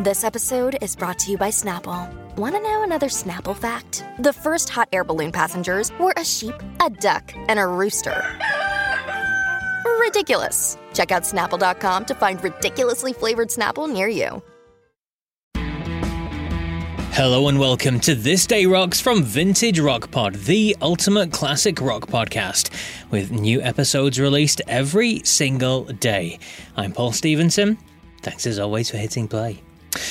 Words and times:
This 0.00 0.22
episode 0.22 0.78
is 0.80 0.94
brought 0.94 1.18
to 1.18 1.32
you 1.32 1.36
by 1.36 1.48
Snapple. 1.48 2.08
Want 2.36 2.54
to 2.54 2.60
know 2.60 2.84
another 2.84 3.08
Snapple 3.08 3.56
fact? 3.56 4.04
The 4.20 4.32
first 4.32 4.68
hot 4.68 4.88
air 4.92 5.02
balloon 5.02 5.32
passengers 5.32 5.90
were 5.98 6.14
a 6.16 6.24
sheep, 6.24 6.54
a 6.80 6.88
duck, 6.88 7.32
and 7.48 7.58
a 7.58 7.66
rooster. 7.66 8.22
Ridiculous. 9.98 10.78
Check 10.94 11.10
out 11.10 11.24
snapple.com 11.24 12.04
to 12.04 12.14
find 12.14 12.40
ridiculously 12.44 13.12
flavored 13.12 13.48
Snapple 13.48 13.92
near 13.92 14.06
you. 14.06 14.40
Hello 17.10 17.48
and 17.48 17.58
welcome 17.58 17.98
to 17.98 18.14
This 18.14 18.46
Day 18.46 18.66
Rocks 18.66 19.00
from 19.00 19.24
Vintage 19.24 19.80
Rock 19.80 20.12
Pod, 20.12 20.36
the 20.36 20.76
ultimate 20.80 21.32
classic 21.32 21.80
rock 21.80 22.06
podcast, 22.06 22.70
with 23.10 23.32
new 23.32 23.60
episodes 23.62 24.20
released 24.20 24.62
every 24.68 25.24
single 25.24 25.86
day. 25.86 26.38
I'm 26.76 26.92
Paul 26.92 27.10
Stevenson. 27.10 27.78
Thanks 28.22 28.46
as 28.46 28.60
always 28.60 28.88
for 28.92 28.98
hitting 28.98 29.26
play. 29.26 29.60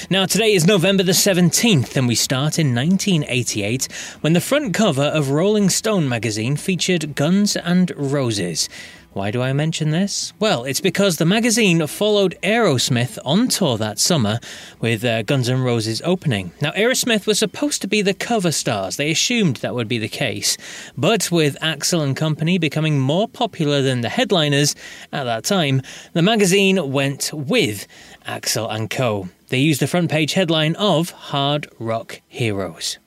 Now, 0.09 0.25
today 0.25 0.53
is 0.53 0.65
November 0.65 1.03
the 1.03 1.11
17th, 1.11 1.97
and 1.97 2.07
we 2.07 2.15
start 2.15 2.57
in 2.57 2.73
1988 2.73 3.89
when 4.21 4.31
the 4.31 4.39
front 4.39 4.73
cover 4.73 5.03
of 5.03 5.31
Rolling 5.31 5.69
Stone 5.69 6.07
magazine 6.07 6.55
featured 6.55 7.13
Guns 7.13 7.57
and 7.57 7.91
Roses. 7.97 8.69
Why 9.17 9.31
do 9.31 9.41
I 9.41 9.51
mention 9.51 9.89
this? 9.89 10.31
Well, 10.37 10.63
it's 10.63 10.79
because 10.79 11.17
the 11.17 11.25
magazine 11.25 11.87
followed 11.87 12.37
Aerosmith 12.43 13.17
on 13.25 13.47
tour 13.47 13.75
that 13.79 13.97
summer 13.97 14.39
with 14.79 15.03
uh, 15.03 15.23
Guns 15.23 15.49
N' 15.49 15.63
Roses 15.63 16.03
opening. 16.05 16.51
Now, 16.61 16.69
Aerosmith 16.73 17.25
was 17.25 17.39
supposed 17.39 17.81
to 17.81 17.87
be 17.87 18.03
the 18.03 18.13
cover 18.13 18.51
stars. 18.51 18.97
They 18.97 19.09
assumed 19.09 19.55
that 19.57 19.73
would 19.73 19.87
be 19.87 19.97
the 19.97 20.07
case. 20.07 20.55
But 20.95 21.31
with 21.31 21.57
Axl 21.63 22.03
and 22.03 22.15
company 22.15 22.59
becoming 22.59 22.99
more 22.99 23.27
popular 23.27 23.81
than 23.81 24.01
the 24.01 24.09
headliners 24.09 24.75
at 25.11 25.23
that 25.23 25.45
time, 25.45 25.81
the 26.13 26.21
magazine 26.21 26.91
went 26.91 27.31
with 27.33 27.87
Axl 28.27 28.71
and 28.71 28.87
Co. 28.87 29.29
They 29.49 29.57
used 29.57 29.81
the 29.81 29.87
front 29.87 30.11
page 30.11 30.33
headline 30.33 30.75
of 30.75 31.09
Hard 31.09 31.67
Rock 31.79 32.21
Heroes. 32.27 32.99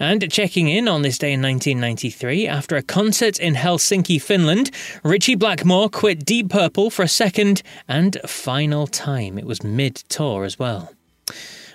And 0.00 0.30
checking 0.30 0.68
in 0.68 0.86
on 0.86 1.02
this 1.02 1.18
day 1.18 1.32
in 1.32 1.42
1993, 1.42 2.46
after 2.46 2.76
a 2.76 2.82
concert 2.82 3.40
in 3.40 3.54
Helsinki, 3.54 4.22
Finland, 4.22 4.70
Ritchie 5.02 5.34
Blackmore 5.34 5.88
quit 5.88 6.24
Deep 6.24 6.50
Purple 6.50 6.88
for 6.88 7.02
a 7.02 7.08
second 7.08 7.62
and 7.88 8.16
final 8.24 8.86
time. 8.86 9.38
It 9.38 9.44
was 9.44 9.64
mid 9.64 9.96
tour 10.08 10.44
as 10.44 10.56
well. 10.56 10.92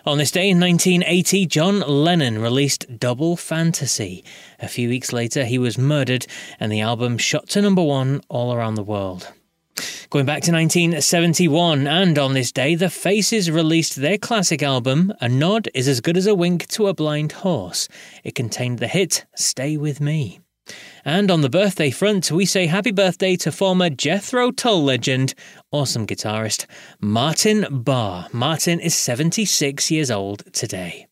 On 0.05 0.17
this 0.17 0.31
day 0.31 0.49
in 0.49 0.59
1980, 0.59 1.45
John 1.47 1.81
Lennon 1.81 2.41
released 2.41 2.97
Double 2.97 3.35
Fantasy. 3.35 4.23
A 4.59 4.69
few 4.69 4.87
weeks 4.87 5.11
later, 5.11 5.43
he 5.43 5.57
was 5.57 5.77
murdered, 5.77 6.25
and 6.61 6.71
the 6.71 6.81
album 6.81 7.17
shot 7.17 7.49
to 7.49 7.61
number 7.61 7.83
one 7.83 8.21
all 8.29 8.53
around 8.53 8.75
the 8.75 8.83
world. 8.83 9.33
Going 10.09 10.25
back 10.25 10.43
to 10.43 10.51
1971, 10.51 11.87
and 11.87 12.19
on 12.19 12.33
this 12.33 12.51
day, 12.51 12.75
the 12.75 12.89
Faces 12.89 13.49
released 13.49 13.95
their 13.95 14.17
classic 14.17 14.61
album, 14.61 15.11
A 15.21 15.27
Nod 15.27 15.69
is 15.73 15.87
as 15.87 16.01
Good 16.01 16.17
as 16.17 16.27
a 16.27 16.35
Wink 16.35 16.67
to 16.67 16.87
a 16.87 16.93
Blind 16.93 17.31
Horse. 17.31 17.87
It 18.23 18.35
contained 18.35 18.79
the 18.79 18.87
hit 18.87 19.25
Stay 19.35 19.75
With 19.77 19.99
Me. 19.99 20.39
And 21.03 21.29
on 21.29 21.41
the 21.41 21.49
birthday 21.49 21.89
front, 21.89 22.31
we 22.31 22.45
say 22.45 22.67
happy 22.67 22.91
birthday 22.91 23.35
to 23.37 23.51
former 23.51 23.89
Jethro 23.89 24.51
Tull 24.51 24.83
legend, 24.83 25.33
awesome 25.71 26.07
guitarist, 26.07 26.65
Martin 27.01 27.65
Barre. 27.69 28.27
Martin 28.31 28.79
is 28.79 28.95
76 28.95 29.91
years 29.91 30.09
old 30.09 30.43
today. 30.53 31.07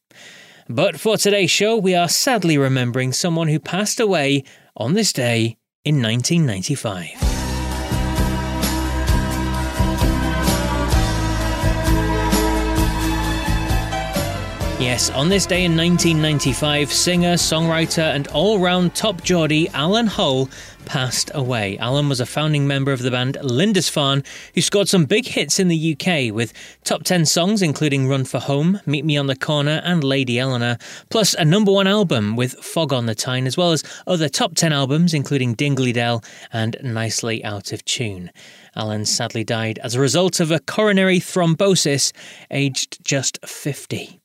But 0.69 0.99
for 0.99 1.17
today's 1.17 1.51
show, 1.51 1.75
we 1.75 1.95
are 1.95 2.07
sadly 2.07 2.57
remembering 2.57 3.11
someone 3.11 3.49
who 3.49 3.59
passed 3.59 3.99
away 3.99 4.43
on 4.77 4.93
this 4.93 5.11
day 5.11 5.57
in 5.83 6.01
1995. 6.01 7.30
Yes, 14.81 15.11
on 15.11 15.29
this 15.29 15.45
day 15.45 15.63
in 15.63 15.77
1995, 15.77 16.91
singer, 16.91 17.35
songwriter, 17.35 18.15
and 18.15 18.27
all 18.29 18.57
round 18.57 18.95
top 18.95 19.21
Geordie 19.21 19.69
Alan 19.69 20.07
Hull 20.07 20.50
passed 20.85 21.29
away. 21.35 21.78
Alan 21.78 22.09
was 22.09 22.19
a 22.19 22.25
founding 22.25 22.66
member 22.66 22.91
of 22.91 23.03
the 23.03 23.11
band 23.11 23.38
Lindisfarne, 23.44 24.23
who 24.56 24.61
scored 24.61 24.89
some 24.89 25.06
big 25.06 25.28
hits 25.28 25.59
in 25.59 25.67
the 25.67 25.95
UK 25.95 26.33
with 26.33 26.51
top 26.83 27.03
10 27.03 27.28
songs 27.28 27.61
including 27.61 28.07
Run 28.07 28.25
for 28.25 28.39
Home, 28.39 28.81
Meet 28.88 29.06
Me 29.06 29.17
on 29.17 29.28
the 29.28 29.35
Corner, 29.35 29.81
and 29.85 30.03
Lady 30.03 30.39
Eleanor, 30.39 30.79
plus 31.11 31.35
a 31.35 31.45
number 31.45 31.72
one 31.72 31.88
album 31.88 32.35
with 32.35 32.53
Fog 32.56 32.91
on 32.91 33.06
the 33.06 33.13
Tyne, 33.13 33.45
as 33.45 33.56
well 33.56 33.72
as 33.73 33.83
other 34.07 34.29
top 34.29 34.56
10 34.56 34.73
albums 34.73 35.13
including 35.13 35.53
Dingley 35.53 35.94
Dell 35.94 36.23
and 36.51 36.75
Nicely 36.81 37.45
Out 37.45 37.72
of 37.72 37.85
Tune. 37.85 38.31
Alan 38.75 39.06
sadly 39.06 39.44
died 39.44 39.77
as 39.83 39.94
a 39.94 40.01
result 40.01 40.39
of 40.39 40.50
a 40.50 40.59
coronary 40.59 41.19
thrombosis, 41.19 42.11
aged 42.50 43.06
just 43.06 43.38
50. 43.45 44.20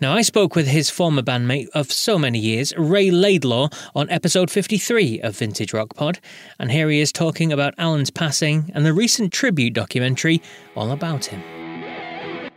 Now, 0.00 0.12
I 0.12 0.22
spoke 0.22 0.54
with 0.54 0.66
his 0.66 0.90
former 0.90 1.22
bandmate 1.22 1.68
of 1.74 1.90
so 1.90 2.18
many 2.18 2.38
years, 2.38 2.74
Ray 2.76 3.10
Laidlaw, 3.10 3.68
on 3.94 4.10
episode 4.10 4.50
53 4.50 5.20
of 5.20 5.36
Vintage 5.38 5.72
Rock 5.72 5.94
Pod, 5.94 6.20
and 6.58 6.70
here 6.70 6.90
he 6.90 7.00
is 7.00 7.12
talking 7.12 7.52
about 7.52 7.74
Alan's 7.78 8.10
passing 8.10 8.70
and 8.74 8.84
the 8.84 8.92
recent 8.92 9.32
tribute 9.32 9.72
documentary 9.72 10.42
all 10.76 10.90
about 10.90 11.26
him. 11.26 11.42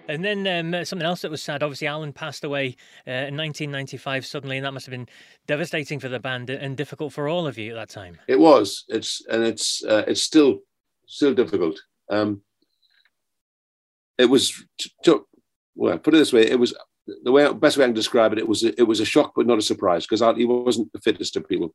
And 0.10 0.24
then 0.24 0.48
um, 0.48 0.86
something 0.86 1.06
else 1.06 1.22
that 1.22 1.32
was 1.32 1.42
sad. 1.42 1.64
Obviously, 1.64 1.88
Alan 1.88 2.14
passed 2.14 2.44
away 2.44 2.76
uh, 3.08 3.12
in 3.12 3.38
1995 3.38 4.26
suddenly, 4.26 4.58
and 4.58 4.66
that 4.66 4.74
must 4.74 4.86
have 4.86 4.92
been 4.92 5.08
devastating 5.48 6.00
for 6.00 6.10
the 6.10 6.20
band 6.20 6.50
and 6.50 6.78
difficult 6.78 7.14
for 7.14 7.28
all 7.28 7.46
of 7.46 7.58
you 7.58 7.72
at 7.72 7.76
that 7.76 7.90
time. 7.90 8.18
It 8.28 8.40
was. 8.40 8.86
It's 8.88 9.22
and 9.30 9.44
it's 9.44 9.84
uh, 9.84 10.04
it's 10.08 10.22
still 10.22 10.60
still 11.08 11.34
difficult. 11.34 11.82
Um, 12.10 12.42
it 14.18 14.26
was. 14.26 14.54
T- 14.80 14.92
t- 15.04 15.20
well, 15.76 15.98
put 15.98 16.14
it 16.14 16.20
this 16.20 16.32
way: 16.32 16.50
it 16.50 16.60
was 16.60 16.74
the 17.24 17.32
way 17.32 17.52
best 17.54 17.78
way 17.78 17.86
I 17.86 17.88
can 17.88 17.94
describe 17.94 18.34
it, 18.34 18.40
it 18.40 18.48
was 18.48 18.64
a, 18.64 18.80
it 18.80 18.84
was 18.88 19.00
a 19.00 19.06
shock, 19.06 19.34
but 19.36 19.48
not 19.48 19.58
a 19.58 19.64
surprise 19.64 20.06
because 20.06 20.38
he 20.38 20.46
wasn't 20.46 20.92
the 20.94 21.00
fittest 21.00 21.36
of 21.36 21.48
people, 21.48 21.74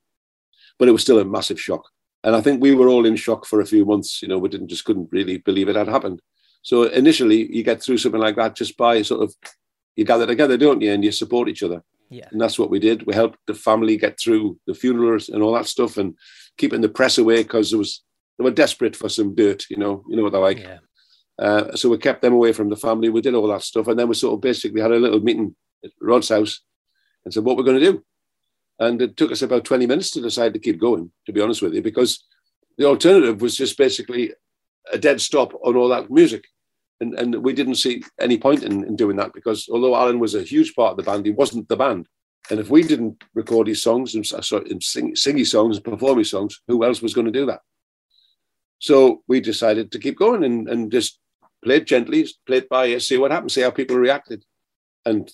but 0.78 0.88
it 0.88 0.92
was 0.92 1.02
still 1.02 1.18
a 1.18 1.24
massive 1.24 1.60
shock. 1.60 1.88
And 2.24 2.36
I 2.36 2.40
think 2.40 2.60
we 2.60 2.74
were 2.74 2.88
all 2.88 3.06
in 3.06 3.16
shock 3.16 3.46
for 3.46 3.60
a 3.60 3.66
few 3.66 3.84
months. 3.84 4.22
You 4.22 4.28
know, 4.28 4.38
we 4.38 4.48
didn't 4.48 4.68
just 4.68 4.84
couldn't 4.84 5.08
really 5.10 5.38
believe 5.38 5.68
it 5.68 5.76
had 5.76 5.88
happened. 5.88 6.20
So 6.62 6.84
initially, 6.84 7.52
you 7.54 7.64
get 7.64 7.82
through 7.82 7.98
something 7.98 8.20
like 8.20 8.36
that 8.36 8.54
just 8.54 8.76
by 8.76 9.02
sort 9.02 9.22
of 9.22 9.34
you 9.96 10.04
gather 10.04 10.26
together, 10.26 10.56
don't 10.56 10.80
you, 10.80 10.92
and 10.92 11.04
you 11.04 11.12
support 11.12 11.48
each 11.48 11.62
other. 11.62 11.82
Yeah. 12.08 12.28
And 12.30 12.40
that's 12.40 12.58
what 12.58 12.70
we 12.70 12.78
did. 12.78 13.06
We 13.06 13.14
helped 13.14 13.38
the 13.46 13.54
family 13.54 13.96
get 13.96 14.20
through 14.20 14.58
the 14.66 14.74
funerals 14.74 15.28
and 15.28 15.42
all 15.42 15.54
that 15.54 15.66
stuff, 15.66 15.96
and 15.96 16.14
keeping 16.58 16.80
the 16.80 16.88
press 16.88 17.18
away 17.18 17.42
because 17.42 17.70
there 17.70 17.78
was 17.78 18.02
they 18.38 18.44
were 18.44 18.50
desperate 18.50 18.94
for 18.94 19.08
some 19.08 19.34
dirt. 19.34 19.64
You 19.70 19.78
know, 19.78 20.04
you 20.08 20.16
know 20.16 20.22
what 20.22 20.32
they're 20.32 20.40
like. 20.40 20.60
Yeah. 20.60 20.78
Uh, 21.38 21.74
so 21.74 21.88
we 21.88 21.98
kept 21.98 22.22
them 22.22 22.32
away 22.32 22.52
from 22.52 22.68
the 22.68 22.76
family. 22.76 23.08
We 23.08 23.20
did 23.20 23.34
all 23.34 23.48
that 23.48 23.62
stuff, 23.62 23.88
and 23.88 23.98
then 23.98 24.08
we 24.08 24.14
sort 24.14 24.34
of 24.34 24.40
basically 24.40 24.80
had 24.80 24.92
a 24.92 24.98
little 24.98 25.20
meeting 25.20 25.54
at 25.84 25.90
Rod's 26.00 26.28
house 26.28 26.60
and 27.24 27.32
said 27.32 27.44
what 27.44 27.56
we're 27.56 27.64
going 27.64 27.80
to 27.80 27.92
do. 27.92 28.04
And 28.78 29.00
it 29.00 29.16
took 29.16 29.30
us 29.30 29.42
about 29.42 29.64
20 29.64 29.86
minutes 29.86 30.10
to 30.12 30.20
decide 30.20 30.54
to 30.54 30.60
keep 30.60 30.80
going, 30.80 31.10
to 31.26 31.32
be 31.32 31.40
honest 31.40 31.62
with 31.62 31.74
you, 31.74 31.82
because 31.82 32.24
the 32.78 32.86
alternative 32.86 33.40
was 33.40 33.56
just 33.56 33.78
basically 33.78 34.32
a 34.92 34.98
dead 34.98 35.20
stop 35.20 35.54
on 35.64 35.76
all 35.76 35.88
that 35.88 36.10
music. 36.10 36.44
And, 37.00 37.14
and 37.14 37.42
we 37.42 37.52
didn't 37.52 37.76
see 37.76 38.02
any 38.20 38.38
point 38.38 38.62
in, 38.62 38.84
in 38.84 38.96
doing 38.96 39.16
that 39.16 39.32
because 39.32 39.68
although 39.68 39.96
Alan 39.96 40.20
was 40.20 40.34
a 40.34 40.42
huge 40.42 40.74
part 40.74 40.92
of 40.92 40.96
the 40.96 41.02
band, 41.02 41.26
he 41.26 41.32
wasn't 41.32 41.68
the 41.68 41.76
band. 41.76 42.06
And 42.50 42.60
if 42.60 42.70
we 42.70 42.82
didn't 42.82 43.22
record 43.34 43.66
his 43.66 43.82
songs 43.82 44.14
and, 44.14 44.28
and 44.52 44.82
sing, 44.82 45.16
sing 45.16 45.36
his 45.36 45.50
songs 45.50 45.76
and 45.76 45.84
perform 45.84 46.18
his 46.18 46.30
songs, 46.30 46.60
who 46.68 46.84
else 46.84 47.02
was 47.02 47.14
going 47.14 47.26
to 47.26 47.32
do 47.32 47.46
that? 47.46 47.60
So 48.82 49.22
we 49.28 49.40
decided 49.40 49.92
to 49.92 50.00
keep 50.00 50.18
going 50.18 50.42
and, 50.42 50.68
and 50.68 50.90
just 50.90 51.20
play 51.64 51.76
it 51.76 51.86
gently, 51.86 52.26
play 52.48 52.56
it 52.58 52.68
by 52.68 52.86
ear, 52.86 52.98
see 52.98 53.16
what 53.16 53.30
happens, 53.30 53.54
see 53.54 53.60
how 53.60 53.70
people 53.70 53.96
reacted. 53.96 54.44
And 55.06 55.30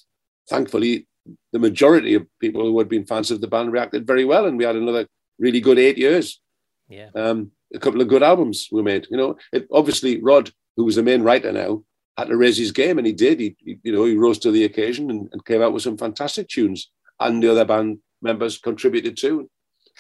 thankfully, 0.51 1.07
the 1.53 1.59
majority 1.59 2.13
of 2.13 2.27
people 2.41 2.61
who 2.61 2.79
had 2.79 2.91
been 2.91 3.07
fans 3.07 3.31
of 3.31 3.41
the 3.41 3.49
band 3.49 3.73
reacted 3.73 4.07
very 4.07 4.27
well. 4.27 4.45
And 4.45 4.59
we 4.59 4.65
had 4.65 4.77
another 4.77 5.07
really 5.39 5.63
good 5.63 5.79
eight 5.79 5.97
years. 5.97 6.43
Yeah. 6.91 7.09
Um, 7.15 7.53
a 7.75 7.79
couple 7.79 8.03
of 8.03 8.09
good 8.09 8.23
albums 8.23 8.69
were 8.71 8.83
made. 8.83 9.07
You 9.11 9.17
know, 9.17 9.39
it, 9.51 9.67
obviously 9.73 10.21
Rod, 10.21 10.51
who 10.77 10.85
was 10.85 10.97
the 10.97 11.03
main 11.03 11.23
writer 11.23 11.51
now, 11.51 11.85
had 12.19 12.29
to 12.29 12.37
raise 12.37 12.59
his 12.59 12.73
game, 12.73 12.99
and 12.99 13.07
he 13.07 13.15
did. 13.15 13.41
He, 13.41 13.57
he 13.65 13.79
you 13.83 13.93
know, 13.93 14.05
he 14.05 14.15
rose 14.15 14.39
to 14.41 14.51
the 14.51 14.65
occasion 14.65 15.11
and, 15.11 15.31
and, 15.33 15.45
came 15.47 15.63
out 15.63 15.73
with 15.73 15.85
some 15.85 15.97
fantastic 15.97 16.49
tunes. 16.49 16.91
And 17.19 17.43
the 17.43 17.51
other 17.51 17.65
band 17.65 18.01
members 18.21 18.59
contributed 18.59 19.17
too. 19.17 19.49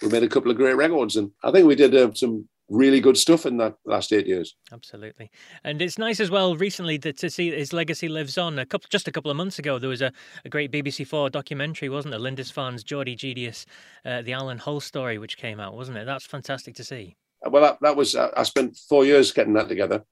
We 0.02 0.08
made 0.08 0.22
a 0.22 0.28
couple 0.28 0.50
of 0.50 0.58
great 0.58 0.76
records, 0.76 1.16
and 1.16 1.30
I 1.42 1.50
think 1.50 1.66
we 1.66 1.76
did 1.76 1.94
uh, 1.94 2.12
some 2.12 2.48
really 2.68 3.00
good 3.00 3.16
stuff 3.16 3.46
in 3.46 3.56
that 3.58 3.74
last 3.84 4.12
eight 4.12 4.26
years. 4.26 4.56
Absolutely, 4.72 5.30
and 5.64 5.80
it's 5.80 5.98
nice 5.98 6.20
as 6.20 6.30
well 6.30 6.56
recently 6.56 6.98
to, 6.98 7.12
to 7.12 7.30
see 7.30 7.50
his 7.50 7.72
legacy 7.72 8.08
lives 8.08 8.38
on. 8.38 8.58
A 8.58 8.66
couple, 8.66 8.88
just 8.90 9.08
a 9.08 9.12
couple 9.12 9.30
of 9.30 9.36
months 9.36 9.58
ago, 9.58 9.78
there 9.78 9.88
was 9.88 10.02
a, 10.02 10.12
a 10.44 10.48
great 10.48 10.70
BBC 10.70 11.06
Four 11.06 11.30
documentary, 11.30 11.88
wasn't 11.88 12.14
it? 12.14 12.20
Lindisfarne's 12.20 12.84
Geordie 12.84 13.16
Genius, 13.16 13.66
uh, 14.04 14.22
the 14.22 14.32
Alan 14.32 14.58
Hull 14.58 14.80
story, 14.80 15.18
which 15.18 15.36
came 15.36 15.60
out, 15.60 15.74
wasn't 15.74 15.98
it? 15.98 16.06
That's 16.06 16.26
fantastic 16.26 16.74
to 16.76 16.84
see. 16.84 17.16
Well, 17.46 17.62
that, 17.62 17.78
that 17.80 17.96
was 17.96 18.16
I 18.16 18.42
spent 18.42 18.76
four 18.76 19.04
years 19.04 19.32
getting 19.32 19.54
that 19.54 19.68
together. 19.68 20.04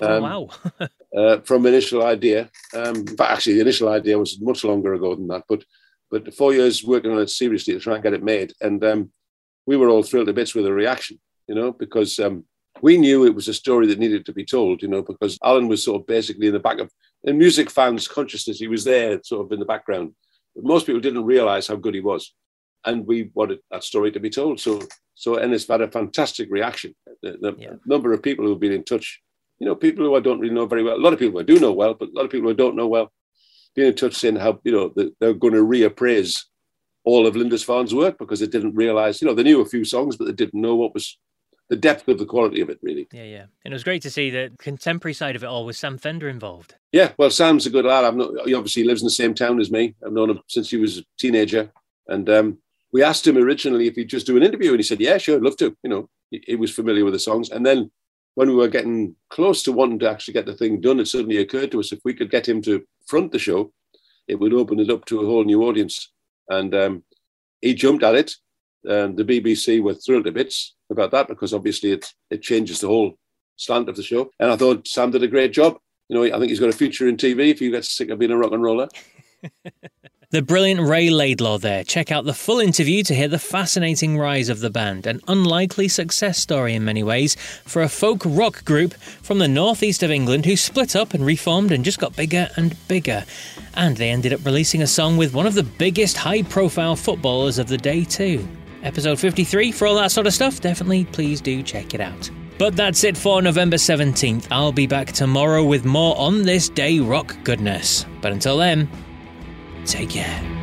Oh, 0.00 0.16
um, 0.16 0.22
wow! 0.22 0.48
uh, 1.16 1.40
from 1.40 1.66
initial 1.66 2.04
idea, 2.04 2.50
um, 2.74 3.04
but 3.16 3.30
actually 3.30 3.54
the 3.54 3.62
initial 3.62 3.88
idea 3.88 4.18
was 4.18 4.40
much 4.40 4.62
longer 4.62 4.94
ago 4.94 5.14
than 5.14 5.26
that. 5.28 5.44
But 5.48 5.64
but 6.10 6.34
four 6.34 6.52
years 6.52 6.84
working 6.84 7.10
on 7.10 7.18
it 7.18 7.30
seriously 7.30 7.74
to 7.74 7.80
try 7.80 7.94
and 7.94 8.02
get 8.02 8.12
it 8.12 8.22
made, 8.22 8.52
and 8.60 8.84
um, 8.84 9.10
we 9.66 9.76
were 9.76 9.88
all 9.88 10.02
thrilled 10.02 10.26
to 10.26 10.32
bits 10.32 10.54
with 10.54 10.64
the 10.64 10.72
reaction 10.72 11.18
you 11.50 11.56
know, 11.56 11.72
because 11.72 12.20
um, 12.20 12.44
we 12.80 12.96
knew 12.96 13.26
it 13.26 13.34
was 13.34 13.48
a 13.48 13.54
story 13.54 13.88
that 13.88 13.98
needed 13.98 14.24
to 14.24 14.32
be 14.32 14.44
told, 14.44 14.82
you 14.82 14.86
know, 14.88 15.02
because 15.02 15.36
Alan 15.44 15.66
was 15.66 15.82
sort 15.82 16.00
of 16.00 16.06
basically 16.06 16.46
in 16.46 16.52
the 16.52 16.60
back 16.60 16.78
of 16.78 16.92
in 17.24 17.36
music 17.38 17.68
fans' 17.68 18.06
consciousness. 18.06 18.60
He 18.60 18.68
was 18.68 18.84
there, 18.84 19.20
sort 19.24 19.44
of 19.44 19.52
in 19.52 19.58
the 19.58 19.66
background. 19.66 20.12
But 20.54 20.64
most 20.64 20.86
people 20.86 21.00
didn't 21.00 21.24
realize 21.24 21.66
how 21.66 21.74
good 21.74 21.94
he 21.94 22.00
was, 22.00 22.32
and 22.86 23.04
we 23.04 23.32
wanted 23.34 23.58
that 23.72 23.82
story 23.82 24.12
to 24.12 24.20
be 24.20 24.30
told. 24.30 24.60
So, 24.60 24.80
so 25.16 25.38
and 25.38 25.52
it's 25.52 25.66
had 25.66 25.80
a 25.80 25.90
fantastic 25.90 26.46
reaction. 26.52 26.94
The, 27.20 27.36
the 27.40 27.56
yeah. 27.58 27.72
number 27.84 28.12
of 28.12 28.22
people 28.22 28.44
who've 28.44 28.60
been 28.60 28.70
in 28.70 28.84
touch, 28.84 29.20
you 29.58 29.66
know, 29.66 29.74
people 29.74 30.04
who 30.04 30.14
I 30.14 30.20
don't 30.20 30.38
really 30.38 30.54
know 30.54 30.66
very 30.66 30.84
well. 30.84 30.96
A 30.96 31.04
lot 31.04 31.12
of 31.12 31.18
people 31.18 31.40
I 31.40 31.42
do 31.42 31.58
know 31.58 31.72
well, 31.72 31.94
but 31.94 32.10
a 32.10 32.12
lot 32.14 32.26
of 32.26 32.30
people 32.30 32.46
who 32.46 32.54
I 32.54 32.56
don't 32.56 32.76
know 32.76 32.86
well, 32.86 33.10
being 33.74 33.88
in 33.88 33.96
touch 33.96 34.14
saying 34.14 34.36
how 34.36 34.60
you 34.62 34.70
know 34.70 35.10
they're 35.18 35.34
going 35.34 35.54
to 35.54 35.66
reappraise 35.66 36.44
all 37.02 37.26
of 37.26 37.34
Lindisfarne's 37.34 37.94
work 37.94 38.18
because 38.18 38.38
they 38.38 38.46
didn't 38.46 38.76
realize, 38.76 39.20
you 39.20 39.26
know, 39.26 39.34
they 39.34 39.42
knew 39.42 39.60
a 39.60 39.66
few 39.66 39.84
songs, 39.84 40.16
but 40.16 40.26
they 40.26 40.32
didn't 40.32 40.60
know 40.60 40.76
what 40.76 40.94
was 40.94 41.18
the 41.70 41.76
depth 41.76 42.08
of 42.08 42.18
the 42.18 42.26
quality 42.26 42.60
of 42.60 42.68
it, 42.68 42.80
really. 42.82 43.06
Yeah, 43.12 43.22
yeah. 43.22 43.44
And 43.64 43.72
it 43.72 43.74
was 43.74 43.84
great 43.84 44.02
to 44.02 44.10
see 44.10 44.28
the 44.28 44.52
contemporary 44.58 45.14
side 45.14 45.36
of 45.36 45.44
it 45.44 45.46
all 45.46 45.64
with 45.64 45.76
Sam 45.76 45.96
Fender 45.96 46.28
involved. 46.28 46.74
Yeah, 46.92 47.12
well, 47.16 47.30
Sam's 47.30 47.64
a 47.64 47.70
good 47.70 47.84
lad. 47.84 48.04
I've 48.04 48.16
not, 48.16 48.32
he 48.44 48.54
obviously 48.54 48.82
lives 48.84 49.00
in 49.00 49.06
the 49.06 49.10
same 49.10 49.34
town 49.34 49.60
as 49.60 49.70
me. 49.70 49.94
I've 50.04 50.12
known 50.12 50.30
him 50.30 50.40
since 50.48 50.68
he 50.68 50.76
was 50.76 50.98
a 50.98 51.04
teenager. 51.16 51.70
And 52.08 52.28
um, 52.28 52.58
we 52.92 53.04
asked 53.04 53.24
him 53.24 53.36
originally 53.36 53.86
if 53.86 53.94
he'd 53.94 54.08
just 54.08 54.26
do 54.26 54.36
an 54.36 54.42
interview, 54.42 54.70
and 54.70 54.80
he 54.80 54.82
said, 54.82 55.00
yeah, 55.00 55.16
sure, 55.16 55.36
I'd 55.36 55.42
love 55.42 55.56
to. 55.58 55.76
You 55.84 55.90
know, 55.90 56.08
he, 56.32 56.42
he 56.44 56.56
was 56.56 56.74
familiar 56.74 57.04
with 57.04 57.14
the 57.14 57.20
songs. 57.20 57.50
And 57.50 57.64
then 57.64 57.90
when 58.34 58.48
we 58.48 58.56
were 58.56 58.68
getting 58.68 59.14
close 59.28 59.62
to 59.62 59.72
wanting 59.72 60.00
to 60.00 60.10
actually 60.10 60.34
get 60.34 60.46
the 60.46 60.56
thing 60.56 60.80
done, 60.80 60.98
it 60.98 61.06
suddenly 61.06 61.36
occurred 61.36 61.70
to 61.70 61.80
us 61.80 61.92
if 61.92 62.00
we 62.04 62.14
could 62.14 62.32
get 62.32 62.48
him 62.48 62.60
to 62.62 62.84
front 63.06 63.30
the 63.30 63.38
show, 63.38 63.72
it 64.26 64.40
would 64.40 64.52
open 64.52 64.80
it 64.80 64.90
up 64.90 65.04
to 65.04 65.20
a 65.20 65.26
whole 65.26 65.44
new 65.44 65.62
audience. 65.62 66.10
And 66.48 66.74
um, 66.74 67.04
he 67.60 67.74
jumped 67.74 68.02
at 68.02 68.16
it. 68.16 68.34
And 68.84 69.16
the 69.16 69.24
BBC 69.24 69.82
were 69.82 69.94
thrilled 69.94 70.24
to 70.24 70.32
bits 70.32 70.74
about 70.90 71.10
that 71.10 71.28
because 71.28 71.52
obviously 71.52 71.92
it 71.92 72.12
it 72.30 72.42
changes 72.42 72.80
the 72.80 72.88
whole 72.88 73.14
slant 73.56 73.88
of 73.88 73.96
the 73.96 74.02
show. 74.02 74.30
And 74.38 74.50
I 74.50 74.56
thought 74.56 74.88
Sam 74.88 75.10
did 75.10 75.22
a 75.22 75.28
great 75.28 75.52
job. 75.52 75.78
You 76.08 76.16
know, 76.16 76.24
I 76.24 76.38
think 76.38 76.50
he's 76.50 76.60
got 76.60 76.70
a 76.70 76.72
future 76.72 77.08
in 77.08 77.16
TV 77.16 77.50
if 77.50 77.60
he 77.60 77.70
gets 77.70 77.90
sick 77.90 78.10
of 78.10 78.18
being 78.18 78.32
a 78.32 78.36
rock 78.36 78.52
and 78.52 78.62
roller. 78.62 78.88
the 80.30 80.42
brilliant 80.42 80.80
Ray 80.80 81.10
Laidlaw 81.10 81.58
there. 81.58 81.84
Check 81.84 82.10
out 82.10 82.24
the 82.24 82.34
full 82.34 82.58
interview 82.58 83.02
to 83.04 83.14
hear 83.14 83.28
the 83.28 83.38
fascinating 83.38 84.16
rise 84.16 84.48
of 84.48 84.60
the 84.60 84.70
band, 84.70 85.06
an 85.06 85.20
unlikely 85.28 85.88
success 85.88 86.38
story 86.38 86.74
in 86.74 86.84
many 86.84 87.02
ways 87.02 87.36
for 87.64 87.82
a 87.82 87.88
folk 87.88 88.22
rock 88.24 88.64
group 88.64 88.94
from 88.94 89.38
the 89.38 89.48
northeast 89.48 90.02
of 90.02 90.10
England 90.10 90.46
who 90.46 90.56
split 90.56 90.96
up 90.96 91.14
and 91.14 91.24
reformed 91.24 91.70
and 91.70 91.84
just 91.84 91.98
got 91.98 92.16
bigger 92.16 92.48
and 92.56 92.76
bigger. 92.88 93.24
And 93.74 93.96
they 93.96 94.10
ended 94.10 94.32
up 94.32 94.44
releasing 94.44 94.82
a 94.82 94.86
song 94.86 95.16
with 95.16 95.34
one 95.34 95.46
of 95.46 95.54
the 95.54 95.62
biggest 95.62 96.16
high 96.16 96.42
profile 96.42 96.96
footballers 96.96 97.58
of 97.58 97.68
the 97.68 97.78
day, 97.78 98.04
too 98.04 98.48
episode 98.82 99.18
53 99.18 99.72
for 99.72 99.86
all 99.86 99.94
that 99.96 100.10
sort 100.10 100.26
of 100.26 100.34
stuff, 100.34 100.60
definitely 100.60 101.04
please 101.06 101.40
do 101.40 101.62
check 101.62 101.94
it 101.94 102.00
out. 102.00 102.30
But 102.58 102.76
that's 102.76 103.04
it 103.04 103.16
for 103.16 103.40
November 103.40 103.76
17th. 103.76 104.46
I'll 104.50 104.72
be 104.72 104.86
back 104.86 105.12
tomorrow 105.12 105.64
with 105.64 105.84
more 105.84 106.16
on 106.18 106.42
this 106.42 106.68
day 106.68 107.00
rock 107.00 107.36
goodness. 107.42 108.04
But 108.20 108.32
until 108.32 108.58
then, 108.58 108.88
take 109.86 110.10
care. 110.10 110.60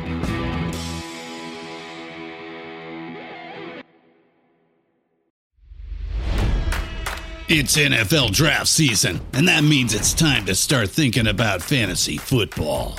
It's 7.50 7.78
NFL 7.78 8.32
draft 8.32 8.68
season, 8.68 9.22
and 9.32 9.48
that 9.48 9.64
means 9.64 9.94
it's 9.94 10.12
time 10.12 10.44
to 10.44 10.54
start 10.54 10.90
thinking 10.90 11.26
about 11.26 11.62
fantasy 11.62 12.18
football. 12.18 12.98